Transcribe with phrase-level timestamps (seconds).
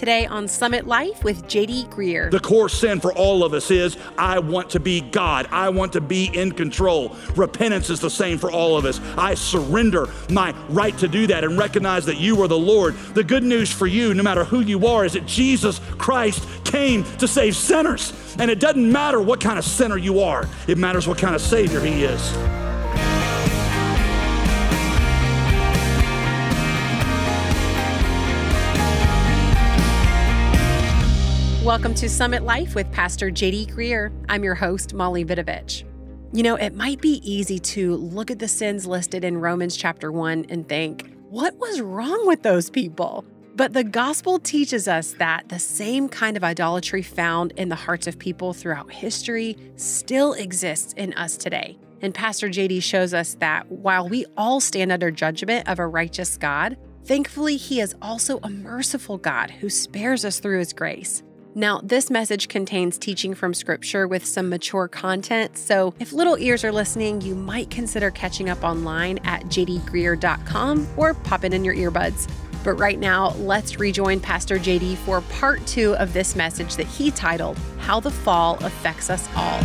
[0.00, 2.30] Today on Summit Life with JD Greear.
[2.30, 5.46] The core sin for all of us is I want to be God.
[5.50, 7.14] I want to be in control.
[7.36, 8.98] Repentance is the same for all of us.
[9.18, 12.96] I surrender my right to do that and recognize that you are the Lord.
[13.12, 17.04] The good news for you, no matter who you are, is that Jesus Christ came
[17.18, 18.14] to save sinners.
[18.38, 21.42] And it doesn't matter what kind of sinner you are, it matters what kind of
[21.42, 22.59] Savior He is.
[31.64, 34.10] Welcome to Summit Life with Pastor JD Greear.
[34.30, 35.84] I'm your host, Molly Vidovich.
[36.32, 40.10] You know, it might be easy to look at the sins listed in Romans chapter
[40.10, 43.26] 1 and think, what was wrong with those people?
[43.56, 48.06] But the gospel teaches us that the same kind of idolatry found in the hearts
[48.06, 51.76] of people throughout history still exists in us today.
[52.00, 56.38] And Pastor JD shows us that while we all stand under judgment of a righteous
[56.38, 61.22] God, thankfully, He is also a merciful God who spares us through His grace.
[61.54, 66.62] Now, this message contains teaching from Scripture with some mature content, so if little ears
[66.62, 71.74] are listening, you might consider catching up online at jdgreear.com or pop it in your
[71.74, 72.30] earbuds.
[72.62, 77.10] But right now, let's rejoin Pastor JD for part two of this message that he
[77.10, 79.58] titled, How the Fall Affects Us All.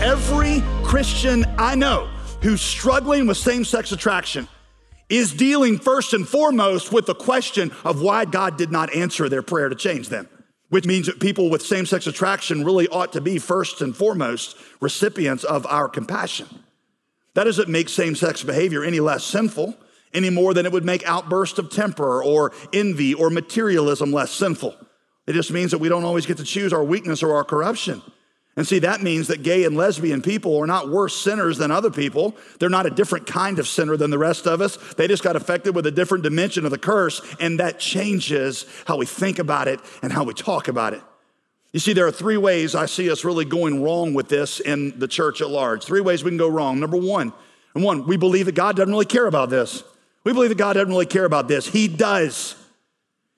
[0.00, 2.08] Every Christian I know
[2.40, 4.46] who's struggling with same sex attraction
[5.08, 9.42] is dealing first and foremost with the question of why God did not answer their
[9.42, 10.28] prayer to change them,
[10.70, 14.56] which means that people with same sex attraction really ought to be first and foremost
[14.80, 16.48] recipients of our compassion.
[17.34, 19.76] That doesn't make same sex behavior any less sinful,
[20.14, 24.76] any more than it would make outbursts of temper or envy or materialism less sinful.
[25.26, 28.02] It just means that we don't always get to choose our weakness or our corruption.
[28.54, 31.90] And see, that means that gay and lesbian people are not worse sinners than other
[31.90, 32.36] people.
[32.58, 34.76] They're not a different kind of sinner than the rest of us.
[34.94, 38.98] They just got affected with a different dimension of the curse, and that changes how
[38.98, 41.00] we think about it and how we talk about it.
[41.72, 44.98] You see, there are three ways I see us really going wrong with this in
[44.98, 45.84] the church at large.
[45.84, 46.78] Three ways we can go wrong.
[46.78, 47.32] Number one,
[47.74, 49.82] and one, we believe that God doesn't really care about this.
[50.24, 51.66] We believe that God doesn't really care about this.
[51.66, 52.54] He does.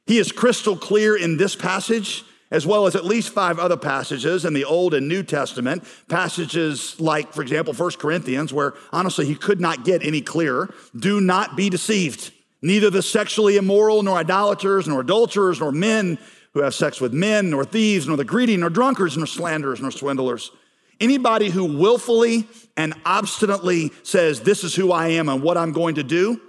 [0.07, 4.45] He is crystal clear in this passage as well as at least five other passages
[4.45, 9.35] in the Old and New Testament, passages like, for example, 1 Corinthians, where honestly he
[9.35, 10.73] could not get any clearer.
[10.95, 12.31] Do not be deceived.
[12.63, 16.17] Neither the sexually immoral, nor idolaters, nor adulterers, nor men
[16.53, 19.91] who have sex with men, nor thieves, nor the greedy, nor drunkards, nor slanderers, nor
[19.91, 20.53] swindlers.
[21.01, 25.97] Anybody who willfully and obstinately says, This is who I am and what I'm going
[25.97, 26.41] to do,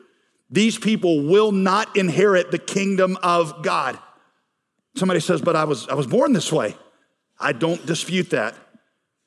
[0.51, 3.97] these people will not inherit the kingdom of God.
[4.95, 6.75] Somebody says, but I was, I was born this way.
[7.39, 8.55] I don't dispute that.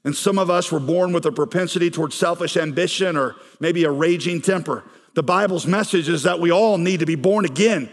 [0.04, 3.90] And some of us were born with a propensity towards selfish ambition or maybe a
[3.90, 4.84] raging temper.
[5.14, 7.90] The Bible's message is that we all need to be born again.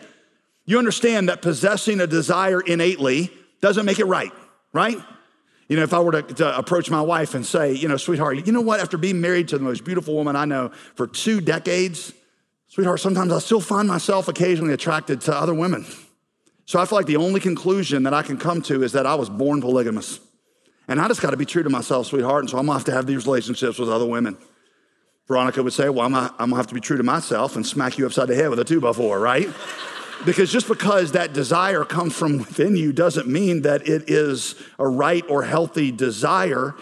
[0.65, 3.31] You understand that possessing a desire innately
[3.61, 4.31] doesn't make it right,
[4.73, 4.97] right?
[5.67, 8.45] You know, if I were to, to, approach my wife and say, you know, sweetheart,
[8.45, 8.79] you know what?
[8.79, 12.13] After being married to the most beautiful woman I know for two decades,
[12.67, 15.85] sweetheart, sometimes I still find myself occasionally attracted to other women.
[16.65, 19.15] So I feel like the only conclusion that I can come to is that I
[19.15, 20.19] was born polygamous.
[20.87, 22.41] And I just got to be true to myself, sweetheart.
[22.41, 24.37] And so I'm going to have to have these relationships with other women.
[25.27, 27.97] Veronica would say, Well, I'm going to have to be true to myself and smack
[27.97, 29.47] you upside the head with a two by four, right?
[30.25, 34.87] because just because that desire comes from within you doesn't mean that it is a
[34.87, 36.75] right or healthy desire.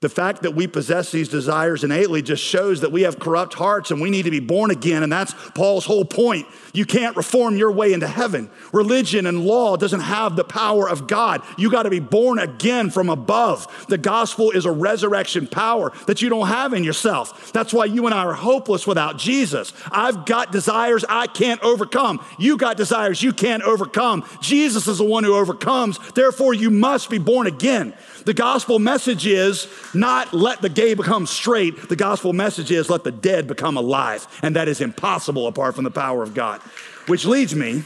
[0.00, 3.90] The fact that we possess these desires innately just shows that we have corrupt hearts
[3.90, 5.02] and we need to be born again.
[5.02, 6.46] And that's Paul's whole point.
[6.72, 8.48] You can't reform your way into heaven.
[8.72, 11.42] Religion and law doesn't have the power of God.
[11.56, 13.86] You got to be born again from above.
[13.88, 17.52] The gospel is a resurrection power that you don't have in yourself.
[17.52, 19.72] That's why you and I are hopeless without Jesus.
[19.90, 22.24] I've got desires I can't overcome.
[22.38, 24.24] You got desires you can't overcome.
[24.40, 25.98] Jesus is the one who overcomes.
[26.12, 27.94] Therefore, you must be born again.
[28.26, 31.88] The gospel message is not let the gay become straight.
[31.88, 34.26] The gospel message is let the dead become alive.
[34.42, 36.60] And that is impossible apart from the power of God.
[37.06, 37.84] Which leads me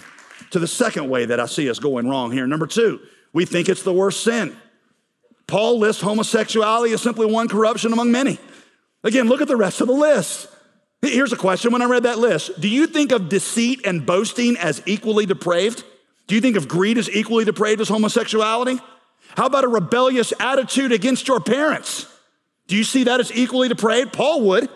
[0.50, 2.46] to the second way that I see us going wrong here.
[2.46, 3.00] Number two,
[3.32, 4.56] we think it's the worst sin.
[5.46, 8.38] Paul lists homosexuality as simply one corruption among many.
[9.04, 10.48] Again, look at the rest of the list.
[11.02, 14.56] Here's a question when I read that list Do you think of deceit and boasting
[14.56, 15.84] as equally depraved?
[16.28, 18.78] Do you think of greed as equally depraved as homosexuality?
[19.36, 22.06] How about a rebellious attitude against your parents?
[22.66, 24.12] Do you see that as equally depraved?
[24.12, 24.68] Paul would.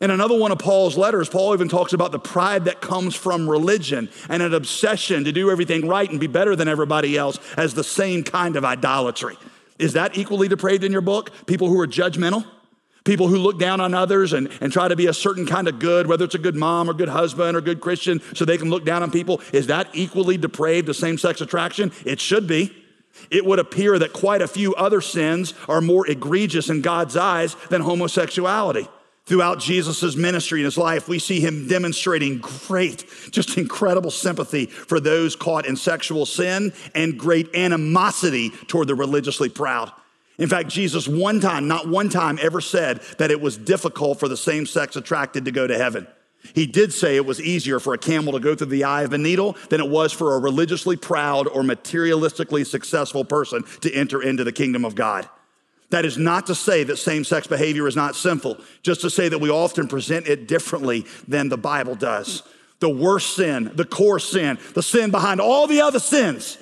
[0.00, 3.48] In another one of Paul's letters, Paul even talks about the pride that comes from
[3.48, 7.74] religion and an obsession to do everything right and be better than everybody else as
[7.74, 9.36] the same kind of idolatry.
[9.78, 11.46] Is that equally depraved in your book?
[11.46, 12.44] People who are judgmental?
[13.04, 15.78] People who look down on others and, and try to be a certain kind of
[15.78, 18.70] good, whether it's a good mom or good husband or good Christian, so they can
[18.70, 21.92] look down on people, is that equally depraved to same sex attraction?
[22.04, 22.74] It should be.
[23.30, 27.56] It would appear that quite a few other sins are more egregious in God's eyes
[27.70, 28.88] than homosexuality.
[29.26, 35.00] Throughout Jesus' ministry and his life, we see him demonstrating great, just incredible sympathy for
[35.00, 39.90] those caught in sexual sin and great animosity toward the religiously proud.
[40.36, 44.28] In fact, Jesus one time, not one time, ever said that it was difficult for
[44.28, 46.06] the same sex attracted to go to heaven.
[46.52, 49.12] He did say it was easier for a camel to go through the eye of
[49.12, 54.22] a needle than it was for a religiously proud or materialistically successful person to enter
[54.22, 55.28] into the kingdom of God.
[55.90, 59.28] That is not to say that same sex behavior is not sinful, just to say
[59.28, 62.42] that we often present it differently than the Bible does.
[62.80, 66.58] The worst sin, the core sin, the sin behind all the other sins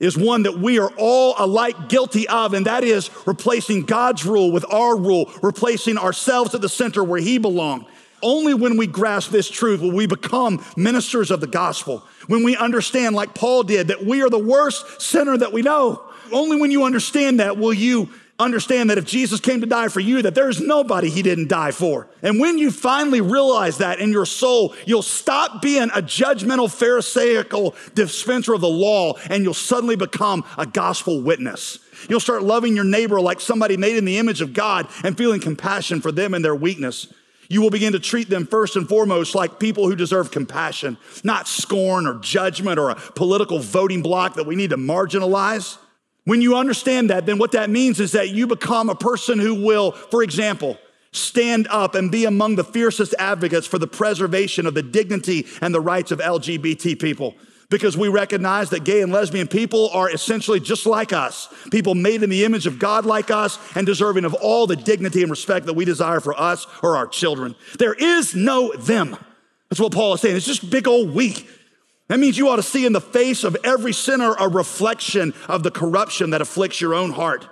[0.00, 4.50] is one that we are all alike guilty of, and that is replacing God's rule
[4.50, 7.84] with our rule, replacing ourselves at the center where He belongs.
[8.22, 12.04] Only when we grasp this truth will we become ministers of the gospel.
[12.26, 16.02] When we understand, like Paul did, that we are the worst sinner that we know.
[16.32, 20.00] Only when you understand that will you understand that if Jesus came to die for
[20.00, 22.08] you, that there's nobody he didn't die for.
[22.22, 27.74] And when you finally realize that in your soul, you'll stop being a judgmental, Pharisaical
[27.94, 31.78] dispenser of the law and you'll suddenly become a gospel witness.
[32.08, 35.40] You'll start loving your neighbor like somebody made in the image of God and feeling
[35.40, 37.12] compassion for them and their weakness.
[37.50, 41.48] You will begin to treat them first and foremost like people who deserve compassion, not
[41.48, 45.76] scorn or judgment or a political voting block that we need to marginalize.
[46.24, 49.64] When you understand that, then what that means is that you become a person who
[49.64, 50.78] will, for example,
[51.10, 55.74] stand up and be among the fiercest advocates for the preservation of the dignity and
[55.74, 57.34] the rights of LGBT people.
[57.70, 62.22] Because we recognize that gay and lesbian people are essentially just like us, people made
[62.22, 65.66] in the image of God like us and deserving of all the dignity and respect
[65.66, 67.54] that we desire for us or our children.
[67.78, 69.16] There is no them.
[69.68, 70.36] That's what Paul is saying.
[70.36, 71.46] It's just big old we.
[72.08, 75.62] That means you ought to see in the face of every sinner a reflection of
[75.62, 77.46] the corruption that afflicts your own heart.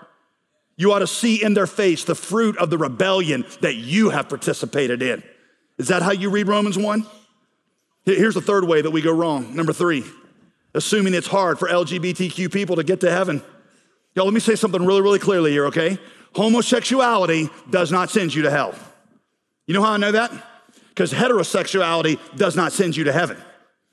[0.76, 4.29] You ought to see in their face the fruit of the rebellion that you have
[4.29, 5.23] participated in.
[5.79, 7.06] Is that how you read Romans 1?
[8.16, 9.55] Here's the third way that we go wrong.
[9.55, 10.02] Number three,
[10.75, 13.43] assuming it's hard for LGBTQ people to get to heaven.
[14.14, 15.99] Y'all, let me say something really, really clearly here, okay?
[16.34, 18.75] Homosexuality does not send you to hell.
[19.66, 20.32] You know how I know that?
[20.88, 23.37] Because heterosexuality does not send you to heaven.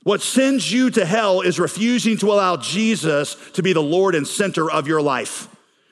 [0.03, 4.25] What sends you to hell is refusing to allow Jesus to be the Lord and
[4.25, 5.50] center of your life,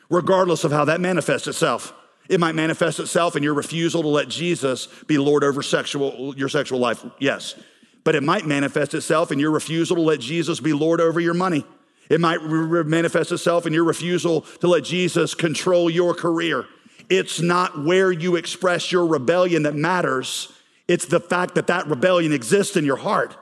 [0.10, 1.94] regardless of how that manifests itself.
[2.30, 6.48] It might manifest itself in your refusal to let Jesus be Lord over sexual, your
[6.48, 7.56] sexual life, yes.
[8.04, 11.34] But it might manifest itself in your refusal to let Jesus be Lord over your
[11.34, 11.66] money.
[12.10, 16.66] It might re- manifest itself in your refusal to let Jesus control your career.
[17.10, 20.52] It's not where you express your rebellion that matters,
[20.88, 23.38] it's the fact that that rebellion exists in your heart.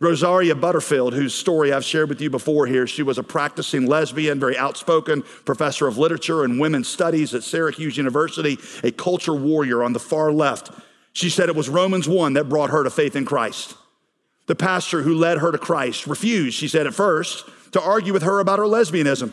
[0.00, 4.40] Rosaria Butterfield, whose story I've shared with you before here, she was a practicing lesbian,
[4.40, 9.92] very outspoken professor of literature and women's studies at Syracuse University, a culture warrior on
[9.92, 10.72] the far left.
[11.12, 13.74] She said it was Romans 1 that brought her to faith in Christ.
[14.46, 18.22] The pastor who led her to Christ refused, she said at first, to argue with
[18.22, 19.32] her about her lesbianism.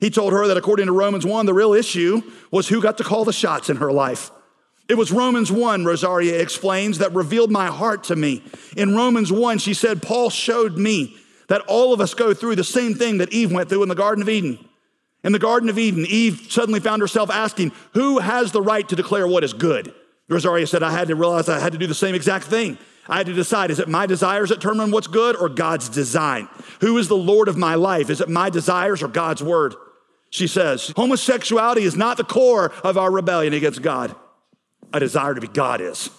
[0.00, 3.04] He told her that according to Romans 1, the real issue was who got to
[3.04, 4.30] call the shots in her life.
[4.88, 8.42] It was Romans 1, Rosaria explains, that revealed my heart to me.
[8.76, 11.16] In Romans 1, she said, Paul showed me
[11.48, 13.94] that all of us go through the same thing that Eve went through in the
[13.94, 14.64] Garden of Eden.
[15.24, 18.96] In the Garden of Eden, Eve suddenly found herself asking, Who has the right to
[18.96, 19.92] declare what is good?
[20.28, 22.78] Rosaria said, I had to realize I had to do the same exact thing.
[23.08, 26.48] I had to decide is it my desires that determine what's good or God's design?
[26.80, 28.10] Who is the Lord of my life?
[28.10, 29.74] Is it my desires or God's word?
[30.30, 34.14] She says, homosexuality is not the core of our rebellion against God
[34.92, 36.10] a desire to be God is.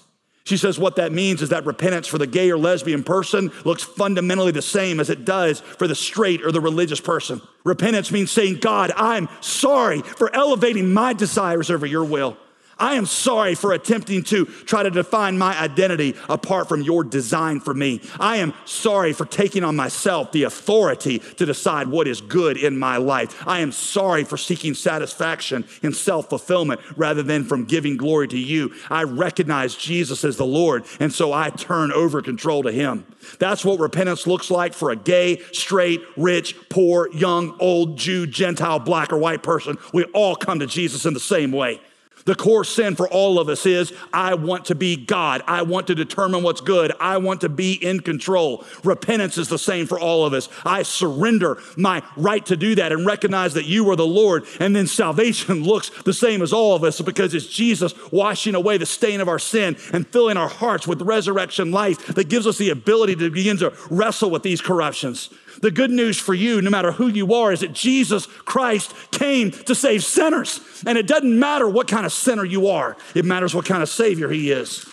[0.44, 3.84] She says what that means is that repentance for the gay or lesbian person looks
[3.84, 7.42] fundamentally the same as it does for the straight or the religious person.
[7.64, 12.36] Repentance means saying, God, I'm sorry for elevating my desires over your will.
[12.80, 17.60] I am sorry for attempting to try to define my identity apart from your design
[17.60, 18.02] for me.
[18.20, 22.80] I am sorry for taking on myself the authority to decide what is good in
[22.80, 23.46] my life.
[23.46, 28.40] I am sorry for seeking satisfaction in self fulfillment rather than from giving glory to
[28.40, 28.74] you.
[28.90, 33.06] I recognize Jesus as the Lord, and so I turn over control to Him.
[33.40, 38.80] That's what repentance looks like for a gay, straight, rich, poor, young, old, Jew, Gentile,
[38.80, 39.78] black, or white person.
[39.94, 41.82] We all come to Jesus in the same way.
[42.30, 45.42] The core sin for all of us is I want to be God.
[45.48, 46.94] I want to determine what's good.
[47.00, 48.64] I want to be in control.
[48.84, 50.48] Repentance is the same for all of us.
[50.64, 54.46] I surrender my right to do that and recognize that you are the Lord.
[54.60, 58.78] And then salvation looks the same as all of us because it's Jesus washing away
[58.78, 62.60] the stain of our sin and filling our hearts with resurrection life that gives us
[62.60, 65.32] the ability to begin to wrestle with these corruptions.
[65.62, 69.52] The good news for you, no matter who you are, is that Jesus Christ came
[69.52, 70.62] to save sinners.
[70.86, 73.90] And it doesn't matter what kind of sinner you are, it matters what kind of
[73.90, 74.90] Savior He is.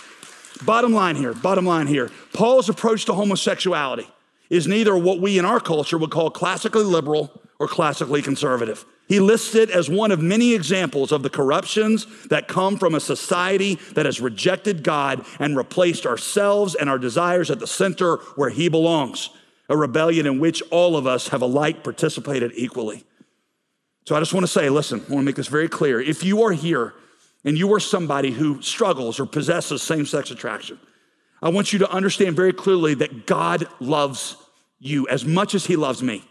[0.64, 4.08] Bottom line here, bottom line here Paul's approach to homosexuality
[4.48, 8.84] is neither what we in our culture would call classically liberal or classically conservative.
[9.08, 13.00] He lists it as one of many examples of the corruptions that come from a
[13.00, 18.50] society that has rejected God and replaced ourselves and our desires at the center where
[18.50, 19.30] He belongs
[19.68, 23.04] a rebellion in which all of us have alike participated equally.
[24.06, 26.00] So I just want to say, listen, I want to make this very clear.
[26.00, 26.94] If you are here
[27.44, 30.78] and you are somebody who struggles or possesses same sex attraction,
[31.42, 34.36] I want you to understand very clearly that God loves
[34.78, 36.24] you as much as He loves me.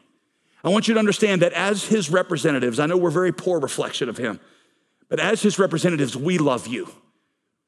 [0.63, 4.10] I want you to understand that as His representatives, I know we're very poor reflection
[4.10, 4.39] of Him,
[5.10, 6.89] but as His representatives, we love you.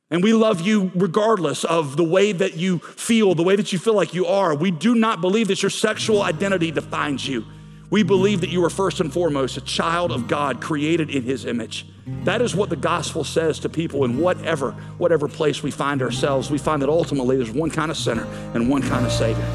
[0.09, 3.79] And we love you regardless of the way that you feel, the way that you
[3.79, 4.55] feel like you are.
[4.55, 7.45] We do not believe that your sexual identity defines you.
[7.89, 11.45] We believe that you are first and foremost a child of God created in his
[11.45, 11.85] image.
[12.23, 16.49] That is what the gospel says to people in whatever whatever place we find ourselves.
[16.49, 19.45] We find that ultimately there's one kind of sinner and one kind of savior.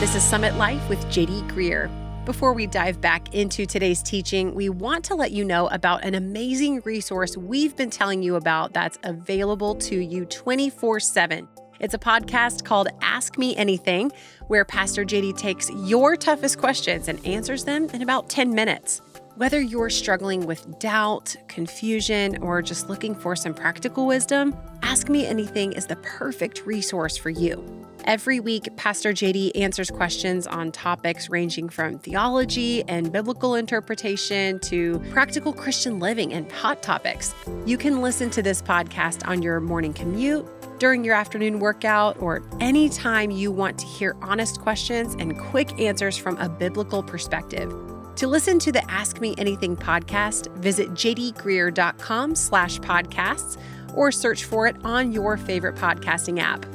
[0.00, 2.07] This is Summit Life with JD Greear.
[2.28, 6.14] Before we dive back into today's teaching, we want to let you know about an
[6.14, 11.48] amazing resource we've been telling you about that's available to you 24 7.
[11.80, 14.12] It's a podcast called Ask Me Anything,
[14.48, 19.00] where Pastor JD takes your toughest questions and answers them in about 10 minutes.
[19.36, 25.26] Whether you're struggling with doubt, confusion, or just looking for some practical wisdom, Ask Me
[25.26, 27.87] Anything is the perfect resource for you.
[28.04, 34.98] Every week, Pastor JD answers questions on topics ranging from theology and biblical interpretation to
[35.10, 37.34] practical Christian living and hot topics.
[37.66, 40.46] You can listen to this podcast on your morning commute,
[40.78, 46.16] during your afternoon workout, or anytime you want to hear honest questions and quick answers
[46.16, 47.74] from a biblical perspective.
[48.16, 53.60] To listen to the Ask Me Anything podcast, visit jdgreear.com slash podcasts
[53.94, 56.66] or search for it on your favorite podcasting app.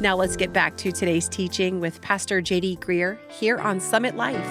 [0.00, 4.44] Now let's get back to today's teaching with Pastor JD Greear here on Summit Life.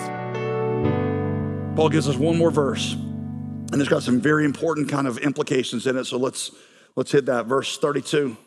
[1.75, 5.85] Paul gives us one more verse, and it's got some very important kind of implications
[5.85, 6.05] in it.
[6.05, 6.51] So let's
[6.95, 8.37] let's hit that verse 32.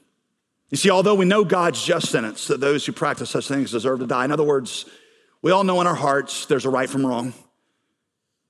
[0.71, 3.99] You see, although we know God's just sentence that those who practice such things deserve
[4.01, 4.25] to die.
[4.25, 4.87] In other words,
[5.43, 7.35] we all know in our hearts there's a right from wrong.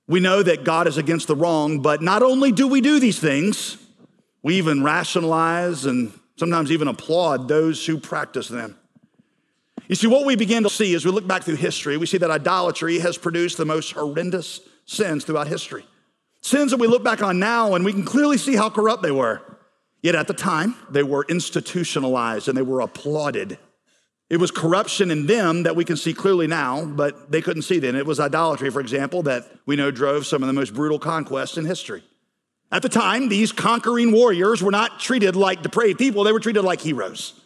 [0.07, 3.19] We know that God is against the wrong, but not only do we do these
[3.19, 3.77] things,
[4.41, 8.77] we even rationalize and sometimes even applaud those who practice them.
[9.87, 12.17] You see, what we begin to see as we look back through history, we see
[12.17, 15.85] that idolatry has produced the most horrendous sins throughout history.
[16.41, 19.11] Sins that we look back on now and we can clearly see how corrupt they
[19.11, 19.41] were.
[20.01, 23.57] Yet at the time, they were institutionalized and they were applauded.
[24.29, 27.79] It was corruption in them that we can see clearly now, but they couldn't see
[27.79, 27.95] then.
[27.95, 31.57] It was idolatry, for example, that we know drove some of the most brutal conquests
[31.57, 32.03] in history.
[32.71, 36.63] At the time, these conquering warriors were not treated like depraved people, they were treated
[36.63, 37.39] like heroes.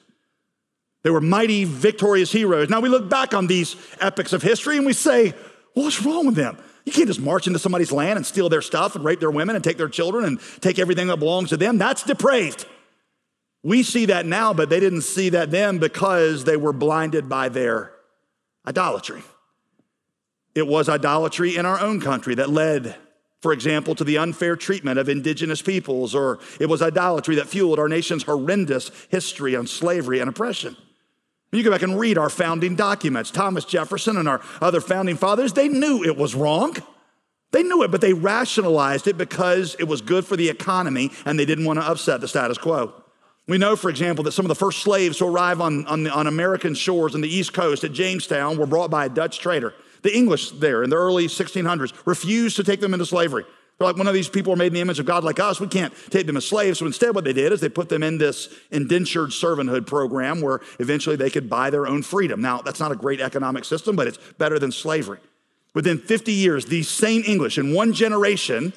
[1.03, 2.69] They were mighty, victorious heroes.
[2.69, 5.33] Now we look back on these epics of history and we say,
[5.73, 6.57] what's wrong with them?
[6.85, 9.55] You can't just march into somebody's land and steal their stuff and rape their women
[9.55, 11.77] and take their children and take everything that belongs to them.
[11.77, 12.65] That's depraved.
[13.63, 17.49] We see that now, but they didn't see that then because they were blinded by
[17.49, 17.93] their
[18.65, 19.21] idolatry.
[20.55, 22.95] It was idolatry in our own country that led
[23.41, 27.79] for example, to the unfair treatment of indigenous peoples, or it was idolatry that fueled
[27.79, 30.77] our nation's horrendous history on slavery and oppression.
[31.51, 33.31] You go back and read our founding documents.
[33.31, 36.77] Thomas Jefferson and our other founding fathers, they knew it was wrong.
[37.51, 41.38] They knew it, but they rationalized it because it was good for the economy and
[41.38, 42.93] they didn't want to upset the status quo.
[43.48, 46.27] We know, for example, that some of the first slaves to arrive on, on, on
[46.27, 49.74] American shores in the East Coast at Jamestown were brought by a Dutch trader.
[50.01, 53.46] The English there in the early 1600s refused to take them into slavery.
[53.77, 55.60] They're like, one of these people are made in the image of God like us.
[55.60, 56.77] We can't take them as slaves.
[56.77, 60.62] So instead, what they did is they put them in this indentured servanthood program where
[60.79, 62.41] eventually they could buy their own freedom.
[62.41, 65.17] Now, that's not a great economic system, but it's better than slavery.
[65.74, 68.74] Within 50 years, these same English in one generation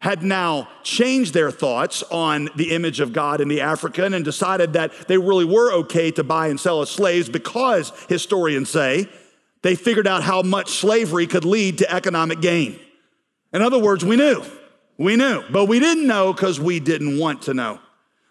[0.00, 4.72] had now changed their thoughts on the image of God in the African and decided
[4.72, 9.08] that they really were okay to buy and sell as slaves because historians say
[9.64, 12.78] they figured out how much slavery could lead to economic gain.
[13.50, 14.44] In other words, we knew
[14.98, 17.80] We knew, but we didn't know because we didn't want to know.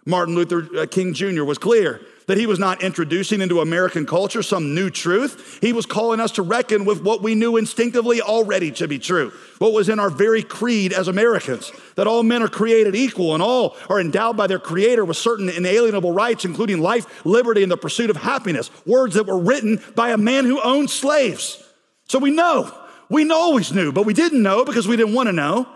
[0.05, 1.43] Martin Luther uh, King Jr.
[1.43, 5.59] was clear that he was not introducing into American culture some new truth.
[5.61, 9.31] He was calling us to reckon with what we knew instinctively already to be true,
[9.59, 13.43] what was in our very creed as Americans that all men are created equal and
[13.43, 17.77] all are endowed by their Creator with certain inalienable rights, including life, liberty, and the
[17.77, 18.71] pursuit of happiness.
[18.85, 21.63] Words that were written by a man who owned slaves.
[22.07, 22.73] So we know,
[23.09, 25.67] we always knew, but we didn't know because we didn't want to know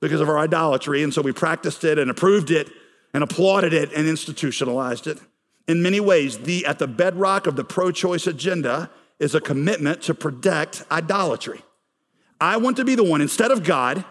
[0.00, 1.02] because of our idolatry.
[1.02, 2.68] And so we practiced it and approved it
[3.12, 5.18] and applauded it and institutionalized it.
[5.68, 10.02] In many ways, the, at the bedrock of the pro choice agenda is a commitment
[10.02, 11.60] to protect idolatry.
[12.40, 14.04] I want to be the one, instead of God,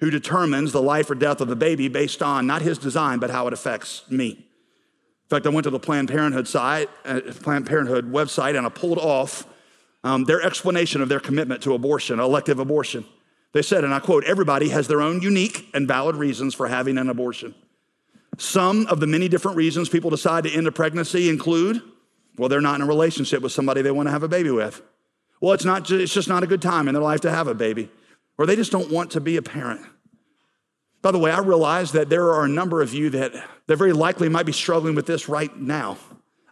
[0.00, 3.30] who determines the life or death of the baby based on not his design, but
[3.30, 4.30] how it affects me.
[4.30, 8.70] In fact, I went to the Planned Parenthood site, uh, Planned Parenthood website, and I
[8.70, 9.46] pulled off
[10.04, 13.04] um, their explanation of their commitment to abortion, elective abortion.
[13.52, 16.98] They said, and I quote, everybody has their own unique and valid reasons for having
[16.98, 17.54] an abortion.
[18.38, 21.82] Some of the many different reasons people decide to end a pregnancy include,
[22.36, 24.80] well, they're not in a relationship with somebody they want to have a baby with.
[25.40, 27.54] Well, it's, not, it's just not a good time in their life to have a
[27.54, 27.90] baby,
[28.38, 29.82] or they just don't want to be a parent.
[31.02, 33.32] By the way, I realize that there are a number of you that,
[33.66, 35.98] that very likely might be struggling with this right now.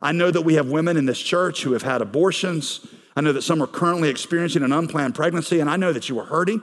[0.02, 2.86] I know that we have women in this church who have had abortions.
[3.16, 6.18] I know that some are currently experiencing an unplanned pregnancy, and I know that you
[6.18, 6.62] are hurting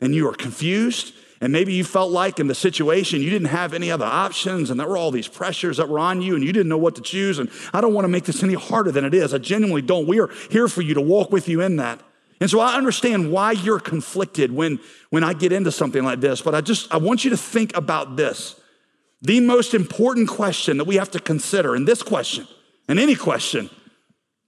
[0.00, 1.14] and you are confused.
[1.44, 4.80] And maybe you felt like in the situation you didn't have any other options, and
[4.80, 7.02] there were all these pressures that were on you, and you didn't know what to
[7.02, 7.38] choose.
[7.38, 9.34] And I don't want to make this any harder than it is.
[9.34, 10.06] I genuinely don't.
[10.06, 12.00] We are here for you to walk with you in that.
[12.40, 16.40] And so I understand why you're conflicted when, when I get into something like this,
[16.40, 18.58] but I just I want you to think about this.
[19.20, 22.48] The most important question that we have to consider in this question,
[22.88, 23.68] and any question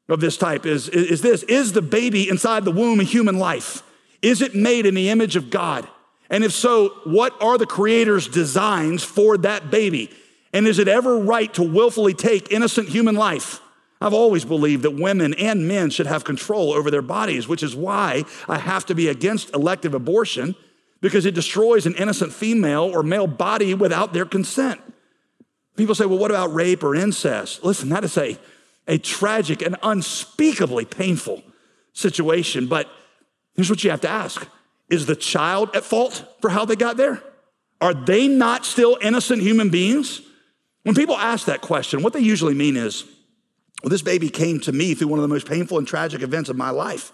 [0.08, 3.82] of this type, is, is this Is the baby inside the womb a human life?
[4.22, 5.86] Is it made in the image of God?
[6.30, 10.10] And if so, what are the Creator's designs for that baby?
[10.52, 13.60] And is it ever right to willfully take innocent human life?
[14.00, 17.74] I've always believed that women and men should have control over their bodies, which is
[17.74, 20.54] why I have to be against elective abortion
[21.00, 24.80] because it destroys an innocent female or male body without their consent.
[25.76, 27.64] People say, well, what about rape or incest?
[27.64, 28.38] Listen, that is a,
[28.88, 31.42] a tragic and unspeakably painful
[31.92, 32.88] situation, but
[33.56, 34.46] Here's what you have to ask
[34.88, 37.22] Is the child at fault for how they got there?
[37.80, 40.22] Are they not still innocent human beings?
[40.84, 43.04] When people ask that question, what they usually mean is,
[43.82, 46.48] well, this baby came to me through one of the most painful and tragic events
[46.48, 47.12] of my life.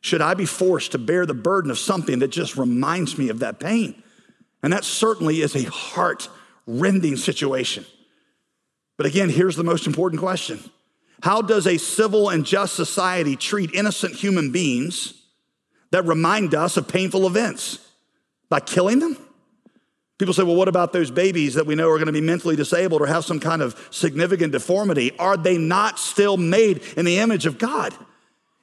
[0.00, 3.40] Should I be forced to bear the burden of something that just reminds me of
[3.40, 4.02] that pain?
[4.62, 6.28] And that certainly is a heart
[6.66, 7.84] rending situation.
[8.96, 10.60] But again, here's the most important question
[11.22, 15.21] How does a civil and just society treat innocent human beings
[15.92, 17.78] that remind us of painful events
[18.48, 19.16] by killing them?
[20.18, 22.54] People say, well, what about those babies that we know are going to be mentally
[22.54, 25.16] disabled or have some kind of significant deformity?
[25.18, 27.94] Are they not still made in the image of God?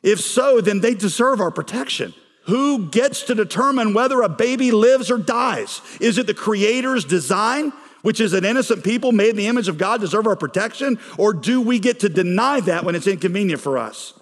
[0.02, 2.14] If so, then they deserve our protection.
[2.46, 5.82] Who gets to determine whether a baby lives or dies?
[6.00, 9.78] Is it the Creator's design, which is that innocent people made in the image of
[9.78, 10.98] God deserve our protection?
[11.18, 14.14] Or do we get to deny that when it's inconvenient for us?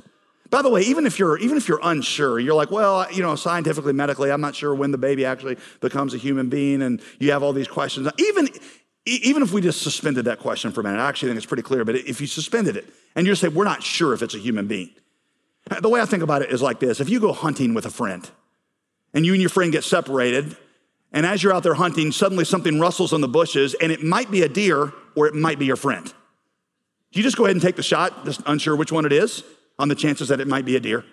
[0.49, 3.35] By the way, even if you're even if you're unsure, you're like, well, you know,
[3.35, 7.31] scientifically, medically, I'm not sure when the baby actually becomes a human being, and you
[7.31, 8.07] have all these questions.
[8.17, 8.49] Even
[9.05, 11.63] even if we just suspended that question for a minute, I actually think it's pretty
[11.63, 11.83] clear.
[11.83, 14.67] But if you suspended it and you say, we're not sure if it's a human
[14.67, 14.89] being,
[15.71, 17.85] uh, the way I think about it is like this: if you go hunting with
[17.85, 18.29] a friend,
[19.13, 20.55] and you and your friend get separated,
[21.11, 24.31] and as you're out there hunting, suddenly something rustles in the bushes, and it might
[24.31, 26.05] be a deer or it might be your friend.
[26.05, 29.43] Do you just go ahead and take the shot, just unsure which one it is
[29.79, 31.03] on the chances that it might be a deer?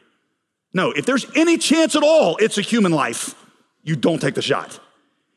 [0.73, 3.35] No, if there's any chance at all it's a human life,
[3.83, 4.81] you don't take the shot.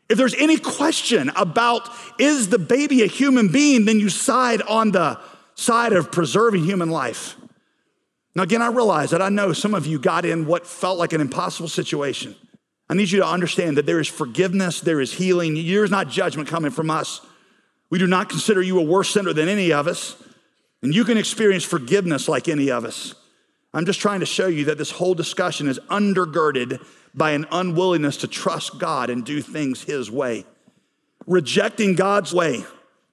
[0.10, 4.92] If there's any question about is the baby a human being, then you side on
[4.92, 5.20] the
[5.56, 7.36] side of preserving human life.
[8.36, 11.12] Now, again, I realize that I know some of you got in what felt like
[11.12, 12.36] an impossible situation.
[12.90, 15.56] I need you to understand that there is forgiveness, there is healing.
[15.56, 17.20] There is not judgment coming from us.
[17.90, 20.16] We do not consider you a worse sinner than any of us.
[20.82, 23.16] And you can experience forgiveness like any of us.
[23.74, 28.18] I'm just trying to show you that this whole discussion is undergirded by an unwillingness
[28.18, 30.46] to trust God and do things His way.
[31.26, 32.64] Rejecting God's way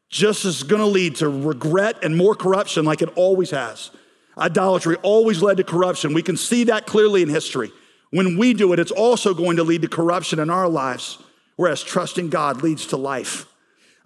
[0.09, 3.91] just is going to lead to regret and more corruption like it always has.
[4.39, 6.13] Idolatry always led to corruption.
[6.13, 7.73] We can see that clearly in history.
[8.11, 11.19] When we do it, it's also going to lead to corruption in our lives,
[11.57, 13.47] whereas trusting God leads to life.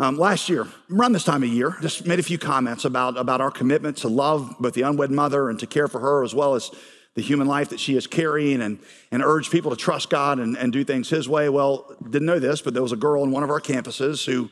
[0.00, 3.40] Um, last year, around this time of year, just made a few comments about, about
[3.40, 6.54] our commitment to love both the unwed mother and to care for her, as well
[6.54, 6.70] as
[7.16, 8.78] the human life that she is carrying and,
[9.10, 11.48] and urge people to trust God and, and do things His way.
[11.48, 14.50] Well, didn't know this, but there was a girl in one of our campuses who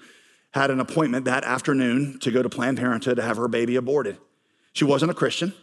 [0.50, 4.16] had an appointment that afternoon to go to Planned Parenthood to have her baby aborted.
[4.72, 5.54] She wasn't a Christian.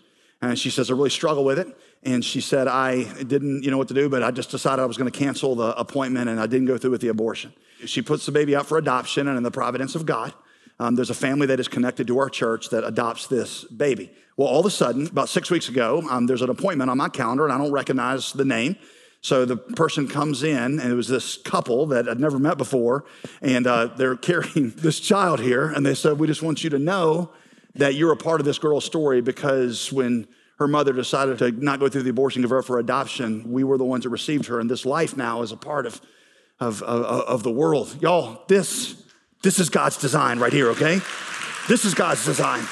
[0.42, 1.68] And she says, I really struggle with it.
[2.04, 4.86] And she said, I didn't you know what to do, but I just decided I
[4.86, 7.54] was going to cancel the appointment and I didn't go through with the abortion.
[7.86, 10.34] She puts the baby out for adoption, and in the providence of God,
[10.80, 14.12] um, there's a family that is connected to our church that adopts this baby.
[14.38, 17.10] Well, all of a sudden, about six weeks ago, um, there's an appointment on my
[17.10, 18.76] calendar, and I don't recognize the name.
[19.22, 23.06] So the person comes in, and it was this couple that I'd never met before,
[23.42, 26.80] and uh, they're carrying this child here, and they said, We just want you to
[26.80, 27.32] know
[27.76, 30.28] that you're a part of this girl's story because when
[30.60, 33.78] her mother decided to not go through the abortion, give her for adoption, we were
[33.78, 36.02] the ones that received her, and this life now is a part of,
[36.60, 37.96] of, of, of the world.
[38.02, 38.96] Y'all, this,
[39.42, 41.00] this is God's design right here, okay?
[41.68, 42.66] This is God's design.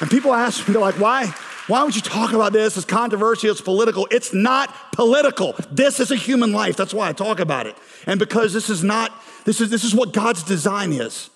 [0.00, 1.34] And people ask me, they're like, why?
[1.66, 2.76] Why would you talk about this?
[2.76, 4.08] It's controversial, it's political.
[4.10, 5.54] It's not political.
[5.70, 6.76] This is a human life.
[6.76, 7.76] That's why I talk about it.
[8.06, 9.12] And because this is not,
[9.44, 11.28] this is, this is what God's design is.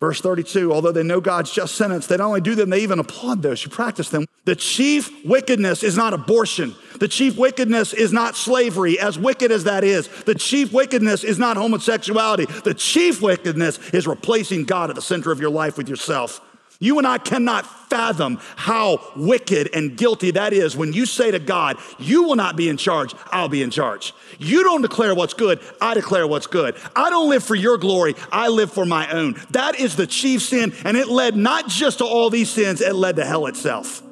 [0.00, 2.98] Verse 32, although they know God's just sentence, they not only do them, they even
[2.98, 4.24] applaud those who practice them.
[4.46, 6.74] The chief wickedness is not abortion.
[6.98, 10.08] The chief wickedness is not slavery, as wicked as that is.
[10.24, 12.46] The chief wickedness is not homosexuality.
[12.46, 16.40] The chief wickedness is replacing God at the center of your life with yourself.
[16.82, 21.38] You and I cannot fathom how wicked and guilty that is when you say to
[21.38, 24.14] God, You will not be in charge, I'll be in charge.
[24.38, 26.74] You don't declare what's good, I declare what's good.
[26.96, 29.34] I don't live for your glory, I live for my own.
[29.50, 32.94] That is the chief sin, and it led not just to all these sins, it
[32.94, 34.02] led to hell itself.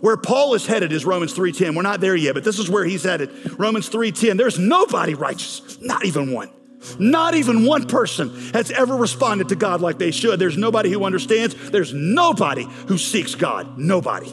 [0.00, 1.74] Where Paul is headed is Romans 3:10.
[1.74, 3.30] We're not there yet, but this is where he's headed.
[3.58, 4.36] Romans 3:10.
[4.36, 6.50] There's nobody righteous, not even one.
[6.98, 10.38] Not even one person has ever responded to God like they should.
[10.38, 11.54] There's nobody who understands.
[11.70, 13.78] There's nobody who seeks God.
[13.78, 14.32] Nobody.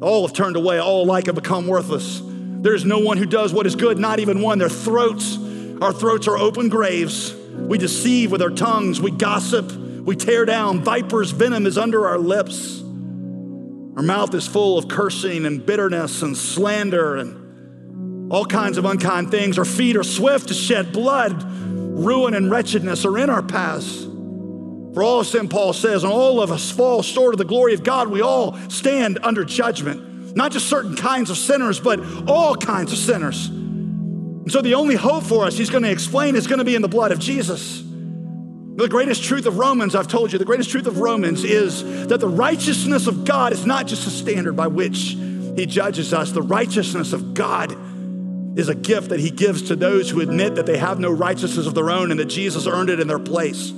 [0.00, 0.80] All have turned away.
[0.80, 2.22] All alike have become worthless.
[2.24, 4.58] There's no one who does what is good, not even one.
[4.58, 5.38] Their throats,
[5.80, 7.34] our throats are open graves.
[7.34, 9.00] We deceive with our tongues.
[9.00, 9.70] We gossip.
[9.72, 10.82] We tear down.
[10.82, 12.80] Viper's venom is under our lips.
[13.96, 17.47] Our mouth is full of cursing and bitterness and slander and
[18.30, 19.58] all kinds of unkind things.
[19.58, 21.42] Our feet are swift to shed blood.
[21.42, 24.04] Ruin and wretchedness are in our paths.
[24.94, 27.84] For all sin, Paul says, and all of us fall short of the glory of
[27.84, 28.08] God.
[28.08, 30.36] We all stand under judgment.
[30.36, 33.48] Not just certain kinds of sinners, but all kinds of sinners.
[33.48, 36.74] And so the only hope for us, he's going to explain, is going to be
[36.74, 37.82] in the blood of Jesus.
[37.82, 42.20] The greatest truth of Romans, I've told you, the greatest truth of Romans is that
[42.20, 45.16] the righteousness of God is not just a standard by which
[45.56, 46.30] he judges us.
[46.30, 47.76] The righteousness of God
[48.58, 51.66] is a gift that he gives to those who admit that they have no righteousness
[51.66, 53.72] of their own and that Jesus earned it in their place.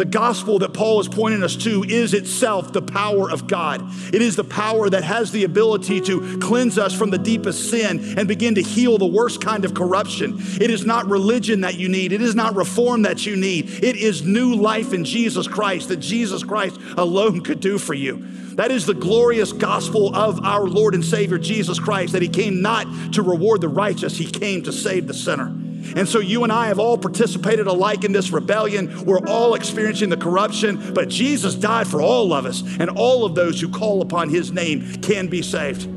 [0.00, 3.82] The gospel that Paul is pointing us to is itself the power of God.
[4.14, 8.14] It is the power that has the ability to cleanse us from the deepest sin
[8.16, 10.38] and begin to heal the worst kind of corruption.
[10.58, 13.84] It is not religion that you need, it is not reform that you need.
[13.84, 18.26] It is new life in Jesus Christ that Jesus Christ alone could do for you.
[18.54, 22.62] That is the glorious gospel of our Lord and Savior Jesus Christ, that He came
[22.62, 25.54] not to reward the righteous, He came to save the sinner.
[25.96, 29.04] And so you and I have all participated alike in this rebellion.
[29.04, 33.34] We're all experiencing the corruption, but Jesus died for all of us, and all of
[33.34, 35.88] those who call upon His name can be saved.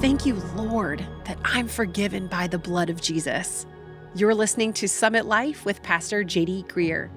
[0.00, 3.64] Thank you, Lord, that I'm forgiven by the blood of Jesus.
[4.14, 7.10] You're listening to Summit Life with Pastor JD Greear.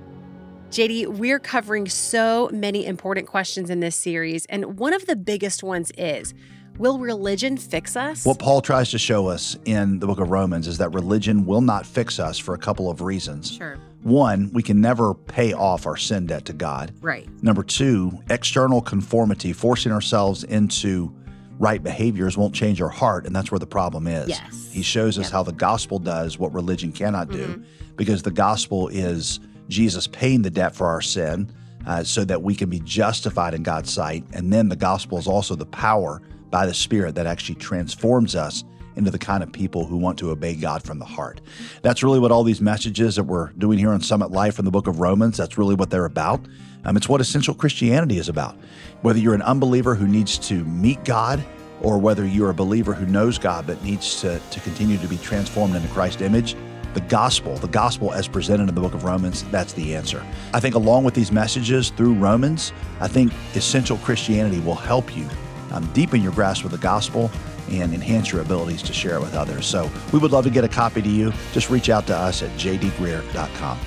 [0.70, 5.63] JD, we're covering so many important questions in this series, and one of the biggest
[5.63, 6.34] ones is
[6.78, 8.24] Will religion fix us?
[8.24, 11.62] What Paul tries to show us in the book of Romans is that religion will
[11.62, 13.52] not fix us for a couple of reasons.
[13.52, 13.78] Sure.
[14.04, 16.94] One, we can never pay off our sin debt to God.
[17.02, 17.28] Right.
[17.42, 21.12] Number two, external conformity, forcing ourselves into
[21.58, 24.30] right behaviors won't change our heart, and that's where the problem is.
[24.30, 24.70] Yes.
[24.72, 25.32] He shows us Yep.
[25.32, 27.63] how the gospel does what religion cannot do, Mhm.
[27.96, 31.50] because the gospel is Jesus paying the debt for our sin
[31.88, 34.24] uh, so that we can be justified in God's sight.
[34.34, 38.64] And then the gospel is also the power by the Spirit that actually transforms us
[38.96, 41.40] into the kind of people who want to obey God from the heart.
[41.84, 44.72] That's really what all these messages that we're doing here on Summit Life in the
[44.72, 46.42] book of Romans, that's really what they're about.
[46.84, 48.58] Um, it's what essential Christianity is about.
[49.02, 51.44] Whether you're an unbeliever who needs to meet God,
[51.82, 55.18] or whether you're a believer who knows God but needs to, to continue to be
[55.18, 56.56] transformed into Christ's image,
[56.94, 60.26] the gospel, the gospel as presented in the book of Romans, that's the answer.
[60.54, 65.28] I think along with these messages through Romans, I think essential Christianity will help you
[65.72, 67.32] um, deepen your grasp of the gospel
[67.70, 69.66] and enhance your abilities to share it with others.
[69.66, 71.34] So we would love to get a copy to you.
[71.52, 73.80] Just reach out to us at jdgreear.com.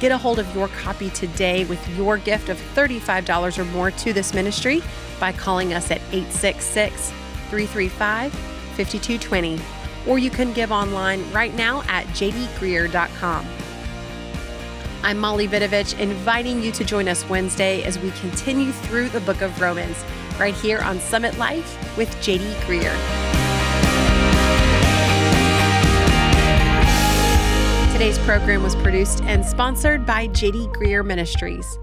[0.00, 4.12] Get a hold of your copy today with your gift of $35 or more to
[4.12, 4.82] this ministry
[5.18, 7.10] by calling us at 866
[7.50, 9.60] 335 5220.
[10.06, 13.46] Or you can give online right now at jdgreear.com.
[15.02, 19.42] I'm Molly Vidovich, inviting you to join us Wednesday as we continue through the book
[19.42, 20.04] of Romans,
[20.38, 22.94] right here on Summit Life with JD Greear.
[27.92, 31.78] Today's program was produced and sponsored by JD Greear Ministries.